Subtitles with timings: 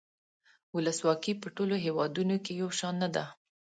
[0.75, 3.25] ولسواکي په ټولو هیوادونو کې یو شان نده.